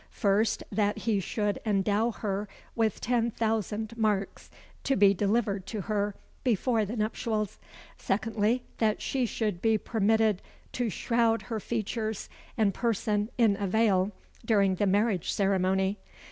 [0.17, 4.49] First, that he should endow her with ten thousand marks,
[4.83, 7.59] to be delivered to her before the nuptials;
[7.99, 10.41] secondly, that she should be permitted
[10.71, 14.11] to shroud her features and person in a veil
[14.43, 15.99] during the marriage ceremony.